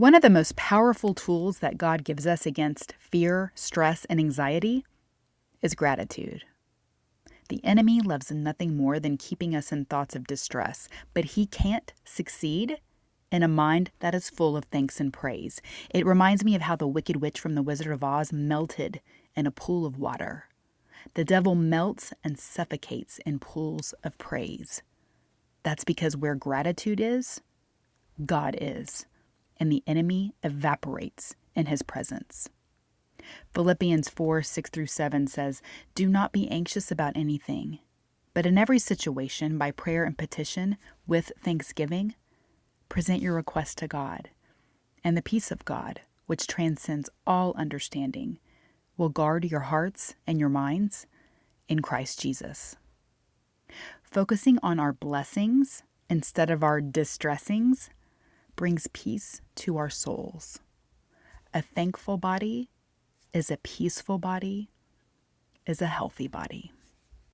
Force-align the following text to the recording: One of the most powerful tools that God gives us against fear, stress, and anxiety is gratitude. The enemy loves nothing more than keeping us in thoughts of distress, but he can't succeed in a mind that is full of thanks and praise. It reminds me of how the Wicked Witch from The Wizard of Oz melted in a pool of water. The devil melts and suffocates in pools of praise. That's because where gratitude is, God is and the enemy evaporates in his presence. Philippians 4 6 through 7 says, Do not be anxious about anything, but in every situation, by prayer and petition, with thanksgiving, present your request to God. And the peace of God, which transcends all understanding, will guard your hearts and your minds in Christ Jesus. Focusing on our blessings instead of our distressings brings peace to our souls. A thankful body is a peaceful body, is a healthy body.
One 0.00 0.14
of 0.14 0.22
the 0.22 0.30
most 0.30 0.56
powerful 0.56 1.12
tools 1.12 1.58
that 1.58 1.76
God 1.76 2.04
gives 2.04 2.26
us 2.26 2.46
against 2.46 2.94
fear, 2.98 3.52
stress, 3.54 4.06
and 4.06 4.18
anxiety 4.18 4.82
is 5.60 5.74
gratitude. 5.74 6.44
The 7.50 7.62
enemy 7.62 8.00
loves 8.00 8.30
nothing 8.30 8.78
more 8.78 8.98
than 8.98 9.18
keeping 9.18 9.54
us 9.54 9.70
in 9.70 9.84
thoughts 9.84 10.16
of 10.16 10.26
distress, 10.26 10.88
but 11.12 11.26
he 11.26 11.44
can't 11.44 11.92
succeed 12.02 12.78
in 13.30 13.42
a 13.42 13.46
mind 13.46 13.90
that 13.98 14.14
is 14.14 14.30
full 14.30 14.56
of 14.56 14.64
thanks 14.64 15.00
and 15.00 15.12
praise. 15.12 15.60
It 15.90 16.06
reminds 16.06 16.44
me 16.44 16.54
of 16.54 16.62
how 16.62 16.76
the 16.76 16.88
Wicked 16.88 17.16
Witch 17.16 17.38
from 17.38 17.54
The 17.54 17.62
Wizard 17.62 17.92
of 17.92 18.02
Oz 18.02 18.32
melted 18.32 19.02
in 19.36 19.46
a 19.46 19.50
pool 19.50 19.84
of 19.84 19.98
water. 19.98 20.46
The 21.12 21.26
devil 21.26 21.54
melts 21.54 22.14
and 22.24 22.38
suffocates 22.38 23.18
in 23.26 23.38
pools 23.38 23.92
of 24.02 24.16
praise. 24.16 24.80
That's 25.62 25.84
because 25.84 26.16
where 26.16 26.36
gratitude 26.36 27.00
is, 27.00 27.42
God 28.24 28.56
is 28.58 29.04
and 29.60 29.70
the 29.70 29.84
enemy 29.86 30.34
evaporates 30.42 31.36
in 31.54 31.66
his 31.66 31.82
presence. 31.82 32.48
Philippians 33.54 34.08
4 34.08 34.42
6 34.42 34.70
through 34.70 34.86
7 34.86 35.26
says, 35.26 35.60
Do 35.94 36.08
not 36.08 36.32
be 36.32 36.50
anxious 36.50 36.90
about 36.90 37.16
anything, 37.16 37.78
but 38.32 38.46
in 38.46 38.56
every 38.56 38.78
situation, 38.78 39.58
by 39.58 39.70
prayer 39.70 40.04
and 40.04 40.16
petition, 40.16 40.78
with 41.06 41.30
thanksgiving, 41.38 42.14
present 42.88 43.20
your 43.20 43.34
request 43.34 43.78
to 43.78 43.88
God. 43.88 44.30
And 45.04 45.16
the 45.16 45.22
peace 45.22 45.50
of 45.50 45.64
God, 45.64 46.00
which 46.26 46.46
transcends 46.46 47.10
all 47.26 47.52
understanding, 47.56 48.38
will 48.96 49.08
guard 49.08 49.44
your 49.44 49.60
hearts 49.60 50.14
and 50.26 50.40
your 50.40 50.48
minds 50.48 51.06
in 51.68 51.80
Christ 51.80 52.20
Jesus. 52.20 52.76
Focusing 54.02 54.58
on 54.62 54.80
our 54.80 54.92
blessings 54.92 55.82
instead 56.08 56.50
of 56.50 56.64
our 56.64 56.80
distressings 56.80 57.90
brings 58.60 58.88
peace 58.88 59.40
to 59.54 59.78
our 59.78 59.88
souls. 59.88 60.58
A 61.54 61.62
thankful 61.62 62.18
body 62.18 62.68
is 63.32 63.50
a 63.50 63.56
peaceful 63.56 64.18
body, 64.18 64.68
is 65.64 65.80
a 65.80 65.86
healthy 65.86 66.28
body. 66.28 66.70